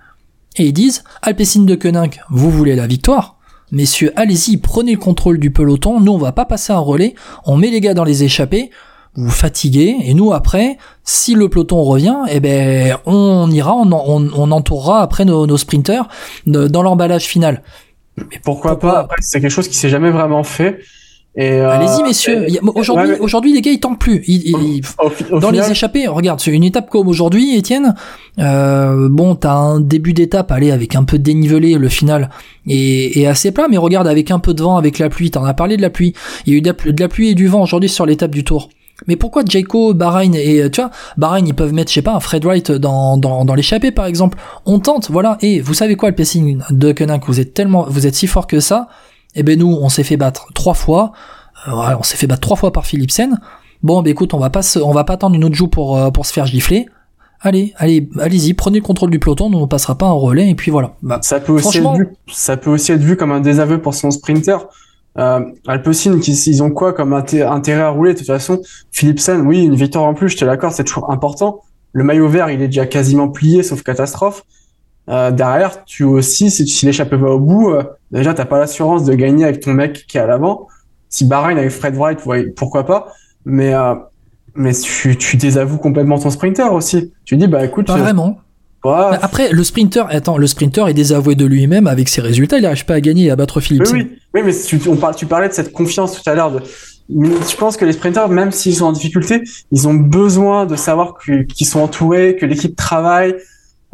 [0.57, 3.37] Et ils disent, Alpecin de Koenig, vous voulez la victoire.
[3.71, 7.14] Messieurs, allez-y, prenez le contrôle du peloton, nous on va pas passer un relais,
[7.47, 8.68] on met les gars dans les échappées,
[9.14, 14.51] vous fatiguez, et nous après, si le peloton revient, eh ben on ira, on, on,
[14.51, 16.07] entourera après nos, nos sprinters
[16.45, 17.62] dans l'emballage final.
[18.18, 19.09] Mais pourquoi, pas?
[19.20, 20.81] C'est quelque chose qui s'est jamais vraiment fait.
[21.38, 22.46] Euh, Allez-y messieurs.
[22.75, 24.22] Aujourd'hui, aujourd'hui les gars ils tentent plus.
[25.31, 27.94] dans les échappées, regarde, c'est une étape comme aujourd'hui, Étienne.
[28.38, 32.29] Euh, bon, t'as un début d'étape, allez, avec un peu de dénivelé, le final
[32.68, 35.31] est, assez plat, mais regarde avec un peu de vent, avec la pluie.
[35.31, 36.12] T'en as parlé de la pluie.
[36.44, 38.68] Il y a eu de la, pluie et du vent aujourd'hui sur l'étape du Tour.
[39.06, 42.20] Mais pourquoi Jayco, Bahreïn et tu vois, Bahreïn ils peuvent mettre, je sais pas, un
[42.20, 44.38] Fred Wright dans dans, dans l'échappée par exemple.
[44.66, 45.38] On tente, voilà.
[45.40, 48.46] Et vous savez quoi, le pacing de Koenig, vous êtes tellement, vous êtes si fort
[48.46, 48.88] que ça
[49.34, 51.12] eh ben nous, on s'est fait battre trois fois.
[51.68, 53.38] Euh, on s'est fait battre trois fois par Philipsen.
[53.82, 56.10] Bon, ben écoute, on va pas on va pas attendre une autre joue pour euh,
[56.10, 56.86] pour se faire gifler.
[57.40, 60.54] Allez, allez, allez-y, prenez le contrôle du peloton, nous on passera pas un relais et
[60.54, 60.94] puis voilà.
[61.02, 63.94] Bah, ça peut aussi être vu, ça peut aussi être vu comme un désaveu pour
[63.94, 64.58] son sprinter.
[65.18, 68.62] Euh, Alpecin, ils ont quoi comme intérêt à rouler de toute façon?
[68.90, 71.61] Philipsen, oui, une victoire en plus, je te l'accorde, c'est toujours important.
[71.92, 74.44] Le maillot vert, il est déjà quasiment plié, sauf catastrophe.
[75.09, 79.05] Euh, derrière, tu aussi, si, si l'échappée va au bout, euh, déjà, t'as pas l'assurance
[79.05, 80.68] de gagner avec ton mec qui est à l'avant.
[81.09, 82.20] Si Bahrain avec Fred Wright,
[82.55, 83.12] pourquoi pas?
[83.44, 83.94] Mais, euh,
[84.55, 87.12] mais tu, tu désavoues complètement ton sprinter aussi.
[87.25, 87.88] Tu dis, bah écoute.
[87.88, 88.38] Pas vraiment.
[88.85, 92.59] Après, le sprinter, attends, le sprinter est désavoué de lui-même avec ses résultats.
[92.59, 93.85] Il n'arrive pas à gagner et à battre Philippe.
[93.92, 96.51] Oui, oui, oui, mais tu, on parle, tu parlais de cette confiance tout à l'heure.
[96.51, 96.61] De,
[97.09, 101.16] je pense que les sprinters, même s'ils sont en difficulté, ils ont besoin de savoir
[101.18, 103.37] qu'ils sont entourés, que l'équipe travaille,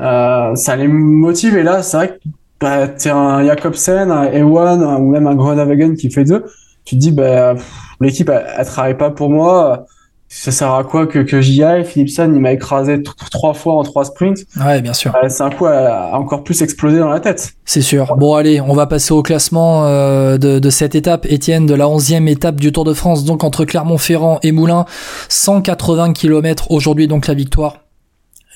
[0.01, 1.57] euh, ça les motive.
[1.57, 2.29] Et là, c'est vrai que
[2.61, 6.45] bah, t'es un Jacobsen, un Ewan ou même un Groenewegen qui fait deux.
[6.85, 7.55] Tu te dis, bah,
[8.01, 9.87] l'équipe, elle, travaille pas pour moi.
[10.29, 11.85] Ça sert à quoi que, que j'y aille?
[11.85, 14.45] Philipson, il m'a écrasé trois fois en trois sprints.
[14.63, 15.13] Ouais, bien sûr.
[15.29, 17.53] c'est un coup à, encore plus explosé dans la tête.
[17.65, 18.15] C'est sûr.
[18.17, 21.27] Bon, allez, on va passer au classement euh, de, de, cette étape.
[21.31, 24.85] Étienne, de la onzième étape du Tour de France, donc entre Clermont-Ferrand et Moulins,
[25.29, 27.88] 180 km aujourd'hui, donc la victoire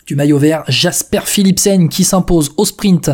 [0.06, 3.10] du maillot vert, Jasper Philipsen qui s'impose au sprint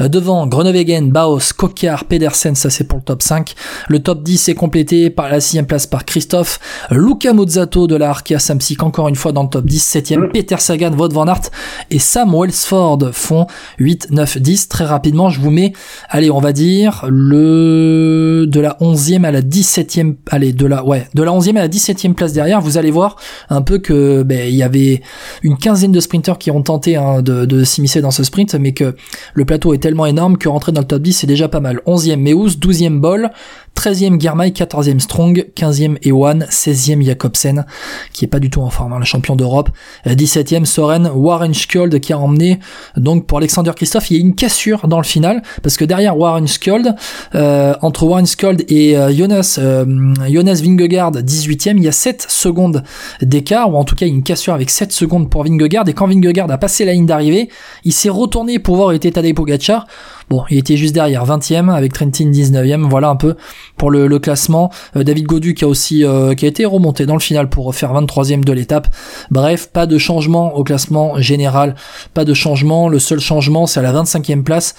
[0.00, 3.54] euh, devant Groenewegen, Baos, Kokar, Pedersen, ça c'est pour le top 5.
[3.88, 6.58] Le top 10 est complété par la sixième place par Christophe,
[6.90, 10.56] Luca Mozzato de la Arkea Samsic encore une fois dans le top 10, 7ème Peter
[10.58, 11.50] Sagan, Wout van Aert
[11.90, 13.46] et Sam Welsford font
[13.78, 14.68] 8, 9, 10.
[14.68, 15.72] Très rapidement, je vous mets,
[16.08, 21.06] allez, on va dire le de la 11e à la 17e, allez, de la ouais,
[21.14, 23.16] de la 11e à la 17e place derrière, vous allez voir
[23.48, 25.02] un peu que ben, il y avait
[25.42, 28.94] une quinzaine de sprinters qui ont tenté hein, de, s'immiscer dans ce sprint, mais que
[29.34, 31.80] le plateau est tellement énorme que rentrer dans le top 10 c'est déjà pas mal.
[31.86, 33.32] 11e Meus, 12e Ball,
[33.76, 37.64] 13e Girmay, 14e Strong, 15e Ewan, 16e Jacobsen,
[38.12, 39.70] qui est pas du tout en forme, hein, le champion d'Europe,
[40.06, 42.60] 17e Soren, Warren Skjold qui a emmené,
[42.96, 46.16] donc pour Alexander Christophe, il y a une cassure dans le final, parce que derrière
[46.16, 46.94] Warren Skjold,
[47.34, 52.26] euh, entre Warren Skjold et euh, Jonas, euh, Jonas Vingegaard, 18e, il y a 7
[52.28, 52.82] secondes
[53.20, 56.50] d'écart, ou en tout cas une cassure avec 7 secondes pour Vingegaard, et quand Vingegaard
[56.50, 57.48] a passé la ligne d'arrivée,
[57.84, 59.86] il s'est retourné pour voir où était Tadej Pogacar,
[60.32, 62.88] Bon, il était juste derrière, 20e avec Trentin 19e.
[62.88, 63.36] Voilà un peu
[63.76, 64.70] pour le, classement.
[64.96, 67.74] Euh, David Godu qui a aussi euh, qui a été remonté dans le final pour
[67.74, 68.88] faire 23e de l'étape.
[69.30, 71.74] Bref, pas de changement au classement général,
[72.14, 72.88] pas de changement.
[72.88, 74.74] Le seul changement, c'est à la 25e place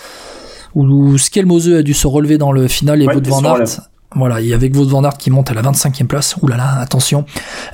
[0.73, 3.81] où Skelmose a dû se relever dans le final et ouais, Van Aert.
[4.15, 6.35] Voilà, il y avait Wout van Aert qui monte à la 25e place.
[6.41, 7.25] Ouh là là, attention.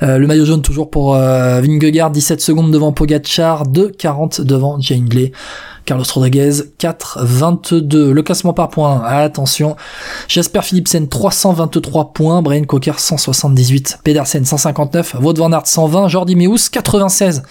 [0.02, 5.08] Euh, le maillot jaune toujours pour Vingegaard, 17 secondes devant Pogacar, 2,40 devant Jane
[5.84, 8.10] Carlos Rodriguez 4,22.
[8.10, 9.76] Le classement par points, attention.
[10.28, 16.70] Jasper Philipsen 323 points, Brian Cocker 178, Pedersen 159, Wout van Aert 120, Jordi Meus
[16.70, 17.42] 96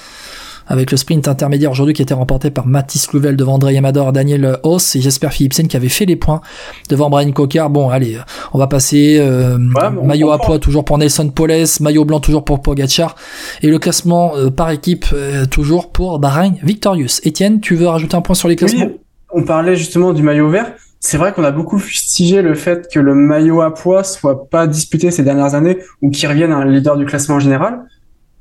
[0.69, 4.59] avec le sprint intermédiaire aujourd'hui qui était remporté par Mathis Louvel devant André Amador, Daniel
[4.63, 6.41] Haas et Jasper Philipsen qui avait fait les points
[6.89, 7.69] devant Brian Cocard.
[7.69, 8.17] Bon, allez,
[8.53, 12.61] on va passer euh, maillot à poids toujours pour Nelson Poles, maillot blanc toujours pour
[12.61, 13.15] Pogacar
[13.61, 17.19] et le classement euh, par équipe euh, toujours pour Bahrain Victorious.
[17.23, 18.85] Étienne, tu veux rajouter un point sur les classements?
[18.85, 18.99] oui,
[19.31, 20.71] On parlait justement du maillot vert.
[20.99, 24.67] C'est vrai qu'on a beaucoup fustigé le fait que le maillot à poids soit pas
[24.67, 27.85] disputé ces dernières années ou qu'il revienne un leader du classement général.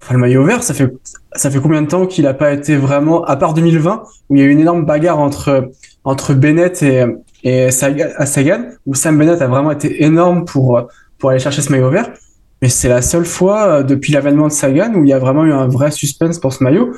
[0.02, 0.92] Enfin, le maillot vert, ça fait
[1.38, 4.40] ça fait combien de temps qu'il n'a pas été vraiment, à part 2020, où il
[4.40, 5.70] y a eu une énorme bagarre entre
[6.04, 7.04] entre Bennett et
[7.44, 10.80] et Sagan, où Sam Bennett a vraiment été énorme pour
[11.18, 12.10] pour aller chercher ce maillot vert.
[12.62, 15.44] Mais c'est la seule fois euh, depuis l'avènement de Sagan où il y a vraiment
[15.44, 16.92] eu un vrai suspense pour ce maillot.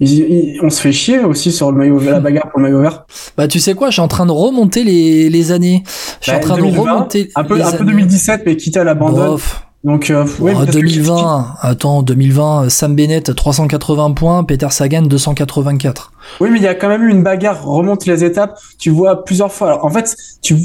[0.00, 3.06] on se fait chier aussi sur le maillot, la bagarre pour le maillot vert.
[3.36, 5.82] Bah tu sais quoi, je suis en train de remonter les, les années.
[6.20, 8.84] Je suis en bah, train de remonter un peu un peu 2017 mais quitte à
[8.84, 9.38] l'abandon.
[9.86, 10.24] Donc, euh,
[10.72, 16.12] 2020, attends, 2020, Sam Bennett 380 points, Peter Sagan 284.
[16.40, 19.24] Oui, mais il y a quand même eu une bagarre, remonte les étapes, tu vois
[19.24, 19.68] plusieurs fois.
[19.68, 20.56] Alors, en fait, tu,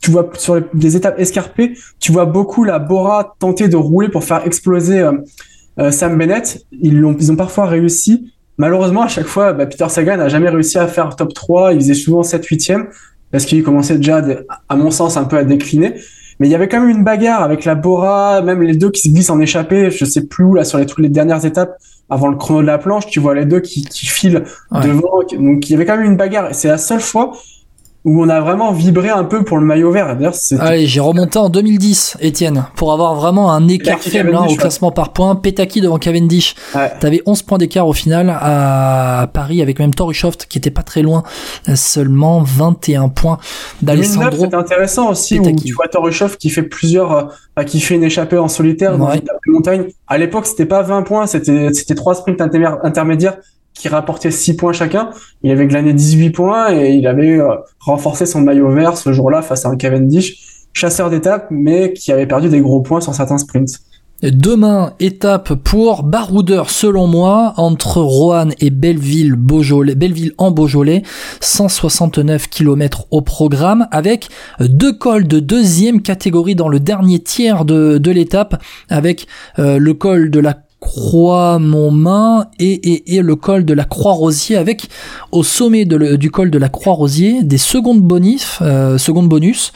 [0.00, 4.08] tu vois sur les, des étapes escarpées, tu vois beaucoup la Bora tenter de rouler
[4.08, 5.12] pour faire exploser euh,
[5.78, 6.64] euh, Sam Bennett.
[6.72, 8.32] Ils ont, ils ont parfois réussi.
[8.56, 11.74] Malheureusement, à chaque fois, bah, Peter Sagan n'a jamais réussi à faire top 3.
[11.74, 12.88] Il faisait souvent 7 8 e
[13.30, 14.22] parce qu'il commençait déjà,
[14.70, 15.96] à mon sens, un peu à décliner.
[16.40, 19.02] Mais il y avait quand même une bagarre avec la Bora, même les deux qui
[19.02, 21.76] se glissent en échappée, je sais plus où, là, sur les, toutes les dernières étapes,
[22.08, 25.20] avant le chrono de la planche, tu vois les deux qui, qui filent devant.
[25.38, 26.48] Donc il y avait quand même une bagarre.
[26.52, 27.32] C'est la seule fois
[28.04, 30.16] où on a vraiment vibré un peu pour le maillot vert.
[30.58, 34.90] Allez, j'ai remonté en 2010, Étienne, pour avoir vraiment un écart faible hein, au classement
[34.90, 35.34] par points.
[35.36, 36.54] Petaki devant Cavendish.
[36.74, 36.90] Ouais.
[36.98, 41.02] T'avais 11 points d'écart au final à Paris avec même Torushoft qui était pas très
[41.02, 41.24] loin,
[41.74, 43.38] seulement 21 points
[43.82, 44.46] d'Alessandro.
[44.48, 48.38] C'est intéressant aussi où tu vois Torushoft qui fait plusieurs, euh, qui fait une échappée
[48.38, 49.84] en solitaire dans une montagne.
[50.08, 53.36] À l'époque, c'était pas 20 points, c'était c'était trois sprints intermédiaires
[53.80, 55.10] qui rapportait 6 points chacun.
[55.42, 59.40] Il avait glané 18 points et il avait euh, renforcé son maillot vert ce jour-là
[59.40, 63.38] face à un Cavendish, chasseur d'étape, mais qui avait perdu des gros points sur certains
[63.38, 63.80] sprints.
[64.22, 71.02] Demain, étape pour baroudeur selon moi entre Roanne et Belleville, Beaujolais, Belleville en Beaujolais,
[71.40, 74.28] 169 km au programme avec
[74.60, 79.26] deux cols de deuxième catégorie dans le dernier tiers de, de l'étape avec
[79.58, 84.56] euh, le col de la Croix Montmain et, et, et, le col de la Croix-Rosier
[84.56, 84.88] avec
[85.30, 89.72] au sommet de du col de la Croix-Rosier des secondes bonus, euh, secondes bonus.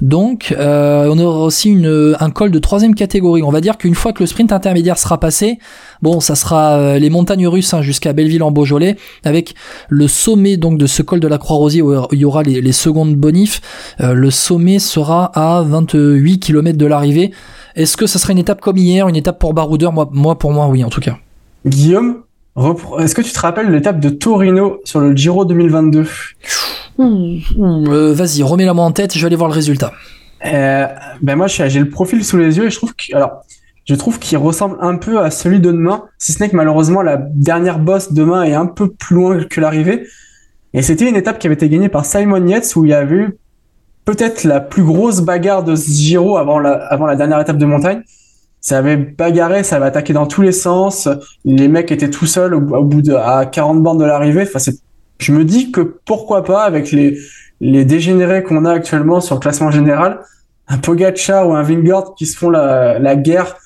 [0.00, 3.42] Donc euh, on aura aussi une, un col de troisième catégorie.
[3.42, 5.58] On va dire qu'une fois que le sprint intermédiaire sera passé,
[6.02, 9.54] bon ça sera euh, les montagnes russes hein, jusqu'à Belleville en Beaujolais avec
[9.88, 12.72] le sommet donc de ce col de la Croix-Rosier où il y aura les, les
[12.72, 13.60] secondes bonifs.
[13.98, 17.32] le sommet sera à 28 km de l'arrivée
[17.74, 19.92] Est-ce que ça serait une étape comme hier, une étape pour Baroudeur?
[19.92, 21.16] Moi, moi, pour moi, oui, en tout cas.
[21.66, 22.22] Guillaume,
[23.00, 26.06] est-ce que tu te rappelles l'étape de Torino sur le Giro 2022
[27.00, 29.92] euh, Vas-y, remets-la moi en tête, je vais aller voir le résultat.
[30.46, 30.86] Euh,
[31.20, 33.42] ben moi, j'ai le profil sous les yeux et je trouve que, alors,
[33.86, 37.02] je trouve qu'il ressemble un peu à celui de demain, si ce n'est que malheureusement
[37.02, 40.06] la dernière bosse demain est un peu plus loin que l'arrivée.
[40.74, 43.16] Et c'était une étape qui avait été gagnée par Simon Yates où il y avait
[43.16, 43.38] eu
[44.04, 47.66] peut-être la plus grosse bagarre de ce Giro avant la, avant la dernière étape de
[47.66, 48.02] montagne.
[48.60, 51.08] Ça avait bagarré, ça avait attaqué dans tous les sens.
[51.44, 54.42] Les mecs étaient tout seuls au, bout de à 40 bornes de l'arrivée.
[54.42, 54.72] Enfin,
[55.18, 57.18] je me dis que pourquoi pas avec les
[57.60, 60.20] les dégénérés qu'on a actuellement sur le classement général,
[60.68, 63.56] un Pogacar ou un Vingard qui se font la, la guerre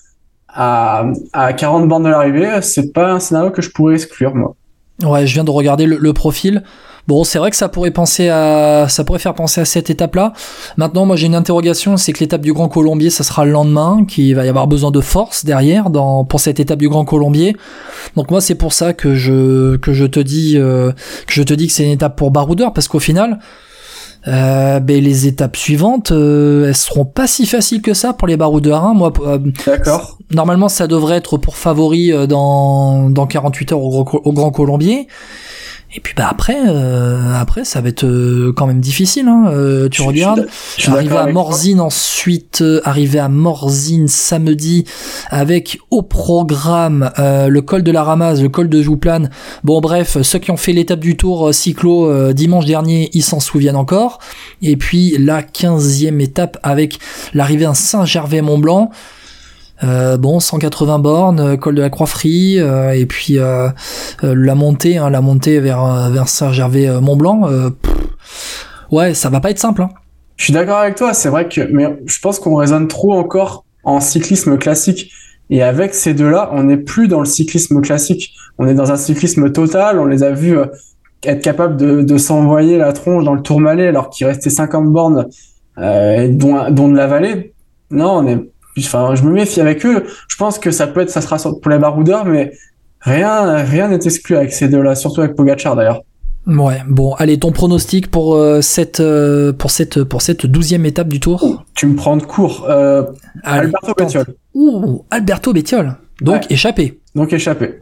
[0.48, 4.54] à, à 40 bornes de l'arrivée, c'est pas un scénario que je pourrais exclure, moi.
[5.02, 6.64] Ouais, je viens de regarder le, profil.
[7.08, 10.34] Bon, c'est vrai que ça pourrait penser à, ça pourrait faire penser à cette étape-là.
[10.76, 14.04] Maintenant, moi, j'ai une interrogation, c'est que l'étape du Grand Colombier, ça sera le lendemain,
[14.06, 17.56] qu'il va y avoir besoin de force derrière dans, pour cette étape du Grand Colombier.
[18.14, 20.92] Donc moi, c'est pour ça que je, que je te dis, euh,
[21.26, 23.38] que je te dis que c'est une étape pour Baroudeur, parce qu'au final,
[24.26, 28.36] euh, ben, les étapes suivantes, euh, elles seront pas si faciles que ça pour les
[28.36, 28.84] baroudeurs.
[28.84, 28.92] Hein.
[28.94, 30.18] Moi, euh, D'accord.
[30.30, 35.08] Normalement, ça devrait être pour favori euh, dans, dans 48 heures au, au Grand Colombier.
[35.94, 39.26] Et puis bah après, euh, après ça va être euh, quand même difficile.
[39.26, 39.46] Hein.
[39.48, 40.46] Euh, tu regardes,
[40.86, 44.84] arriver à Morzine ensuite, arriver à Morzine samedi
[45.30, 49.30] avec au programme le col de la Ramasse, le col de Jouplane.
[49.64, 53.76] Bon bref, ceux qui ont fait l'étape du Tour cyclo dimanche dernier, ils s'en souviennent
[53.76, 54.18] encore.
[54.60, 56.98] Et puis la quinzième étape avec
[57.32, 58.90] l'arrivée à Saint-Gervais-Mont-Blanc.
[59.84, 63.38] Euh, bon, 180 bornes, euh, col de la Croix-Frie, euh, et puis
[64.22, 67.48] la montée, hein, la montée vers vers Saint-Gervais-Mont-Blanc.
[68.90, 69.82] ouais, ça va pas être simple.
[69.82, 69.90] Hein.
[70.36, 71.14] Je suis d'accord avec toi.
[71.14, 75.12] C'est vrai que, mais je pense qu'on raisonne trop encore en cyclisme classique.
[75.50, 78.34] Et avec ces deux-là, on n'est plus dans le cyclisme classique.
[78.58, 79.98] On est dans un cyclisme total.
[79.98, 80.58] On les a vus
[81.24, 85.26] être capables de, de s'envoyer la tronche dans le Tourmalet alors qu'il restait 50 bornes,
[85.78, 87.54] euh, dont, dont de la vallée.
[87.90, 88.50] Non, on est
[88.86, 90.04] Enfin, je me méfie avec eux.
[90.28, 92.52] Je pense que ça peut être, ça sera pour les baroudeurs, mais
[93.00, 96.02] rien, rien n'est exclu avec ces deux-là, surtout avec Pogachar d'ailleurs.
[96.48, 101.08] Ouais, bon, allez, ton pronostic pour euh, cette euh, pour cette pour cette douzième étape
[101.08, 101.64] du Tour?
[101.74, 102.66] tu me prends de court.
[102.70, 103.04] Euh,
[103.44, 104.24] Alberto Bettiol.
[104.54, 105.96] Ouh, Alberto Bettiol.
[106.22, 107.00] Donc échappé.
[107.14, 107.78] Donc échappé.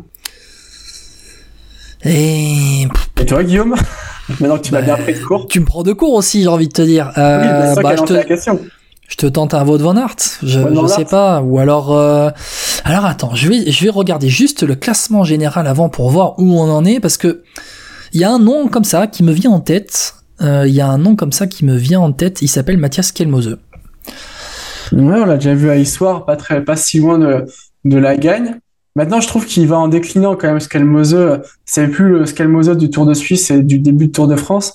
[2.04, 2.86] Et...
[3.20, 3.76] Et toi, Guillaume?
[4.40, 5.46] Maintenant que tu m'as bien pris de court.
[5.48, 7.06] Tu me prends de court aussi, j'ai envie de te dire.
[7.16, 8.12] Oui, bah, je te...
[8.12, 8.60] la question.
[9.08, 12.30] Je te tente un Wout van Aert, je, je sais pas, ou alors euh...
[12.84, 16.58] alors attends, je vais je vais regarder juste le classement général avant pour voir où
[16.58, 17.42] on en est parce que
[18.12, 20.14] il y a un nom comme ça qui me vient en tête.
[20.42, 22.42] Euh, il y a un nom comme ça qui me vient en tête.
[22.42, 23.58] Il s'appelle Mathias Kelmose.
[24.92, 27.46] Ouais, on l'a déjà vu à Histoire, pas très pas si loin de
[27.84, 28.58] de la gagne.
[28.96, 30.58] Maintenant, je trouve qu'il va en déclinant quand même.
[30.58, 31.16] Skelmose,
[31.66, 34.74] c'est plus le Skelmose du Tour de Suisse et du début du Tour de France.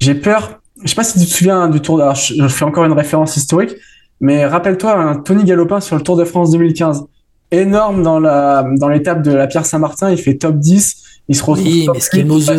[0.00, 1.98] J'ai peur je sais pas si tu te souviens du Tour.
[1.98, 3.74] De, je, fais encore une référence historique,
[4.20, 7.04] mais rappelle-toi un Tony Galopin sur le Tour de France 2015,
[7.50, 11.04] énorme dans la dans l'étape de la Pierre Saint-Martin, il fait top 10.
[11.30, 12.00] Il se retrouve oui, mais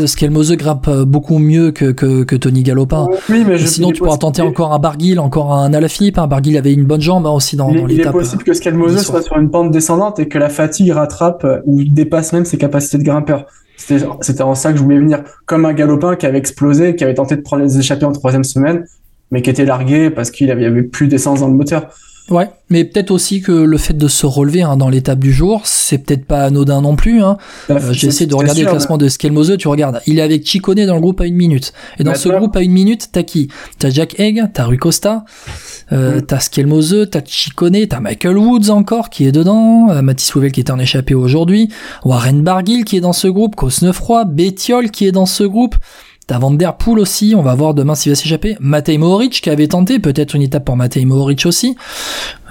[0.06, 3.08] Skelmose, grimpe euh, beaucoup mieux que, que, que Tony Galopin.
[3.28, 6.20] Oui, mais sinon, tu pourras tenter encore un Barguil, encore un Alaphilippe.
[6.20, 7.90] Un Barguil avait une bonne jambe hein, aussi dans, l'étape.
[7.90, 11.46] Il est possible que Skelmose soit sur une pente descendante et que la fatigue rattrape
[11.46, 13.48] euh, ou dépasse même ses capacités de grimpeur.
[13.80, 15.24] C'était en ça que je voulais venir.
[15.46, 18.44] Comme un galopin qui avait explosé, qui avait tenté de prendre les échappées en troisième
[18.44, 18.86] semaine,
[19.32, 21.90] mais qui était largué parce qu'il avait, avait plus d'essence dans le moteur.
[22.30, 25.62] Ouais, mais peut-être aussi que le fait de se relever hein, dans l'étape du jour,
[25.66, 27.24] c'est peut-être pas anodin non plus.
[27.24, 27.38] Hein.
[27.68, 30.46] Bah, euh, J'ai essayé de regarder le classement de Skelmose, tu regardes, il est avec
[30.46, 31.74] Chicone dans le groupe à une minute.
[31.98, 33.50] Et dans ce groupe à une minute, t'as qui?
[33.80, 35.26] T'as Jack Egg, t'as Rui Costa,
[35.92, 36.22] euh, mm.
[36.24, 40.60] t'as Skelmose, t'as Chicone, t'as Michael Woods encore qui est dedans, euh, Mathis Wouvel qui
[40.60, 41.70] est en échappé aujourd'hui,
[42.06, 45.76] Warren Barguil qui est dans ce groupe, Cosnefroy, Bettiol qui est dans ce groupe.
[46.30, 48.56] T'as Van Der Poel aussi, on va voir demain s'il va s'échapper.
[48.60, 51.76] Matej Mohoric qui avait tenté, peut-être une étape pour Matej Mohoric aussi.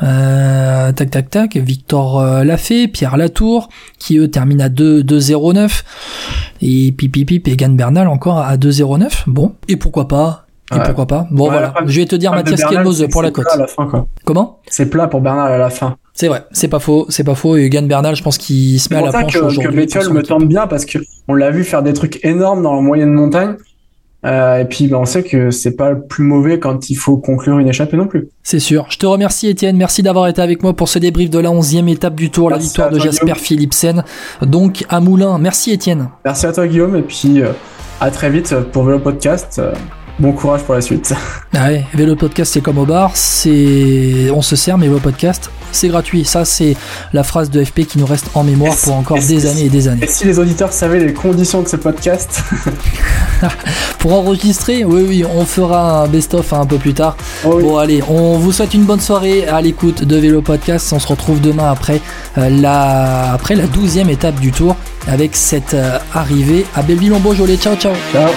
[0.03, 3.69] Euh, tac tac tac, Victor euh, Lafay, Pierre Latour,
[4.01, 5.85] qui eux terminent à 2-0-9.
[6.61, 9.23] Et Pipipip et Gan Bernal encore à 2-0-9.
[9.29, 10.47] Bon, et pourquoi pas?
[10.75, 11.29] Et pourquoi pas?
[11.31, 13.47] Bon voilà, je vais te dire Mathias Kelmose pour la cote.
[14.25, 14.59] Comment?
[14.67, 15.97] C'est plat pour Bernal à la fin.
[16.15, 17.55] C'est vrai, c'est pas faux, c'est pas faux.
[17.55, 19.87] Et Gan Bernal, je pense qu'il se met à la planche aujourd'hui.
[19.87, 22.81] Que me tente bien parce que on l'a vu faire des trucs énormes dans la
[22.81, 23.55] moyenne montagne.
[24.25, 27.19] Euh, et puis ben, on sait que c'est pas le plus mauvais quand il faut
[27.19, 28.29] conclure une échappée non plus.
[28.43, 28.87] C'est sûr.
[28.91, 31.89] Je te remercie Étienne, merci d'avoir été avec moi pour ce débrief de la onzième
[31.89, 34.03] étape du Tour, la victoire de Jasper Philipsen.
[34.43, 36.09] Donc à Moulin, merci Étienne.
[36.25, 37.53] Merci à toi Guillaume et puis euh,
[38.01, 39.61] à très vite pour le podcast.
[40.19, 41.13] Bon courage pour la suite.
[41.57, 45.51] Ah ouais, vélo podcast c'est comme au bar, c'est on se sert mais vélo podcast
[45.73, 46.25] c'est gratuit.
[46.25, 46.77] Ça c'est
[47.13, 49.89] la phrase de FP qui nous reste en mémoire pour encore des années et des
[49.89, 50.05] années.
[50.05, 52.43] Et si les auditeurs savaient les conditions de ce podcast
[53.99, 57.17] Pour enregistrer, oui oui, on fera un best-of un peu plus tard.
[57.45, 57.63] Oh oui.
[57.63, 60.93] Bon allez, on vous souhaite une bonne soirée à l'écoute de Vélo Podcast.
[60.93, 62.01] On se retrouve demain après
[62.37, 67.57] euh, la après la douzième étape du tour avec cette euh, arrivée à Belleville-en-Beaujolais.
[67.57, 67.95] Ciao ciao.
[68.13, 68.29] Ciao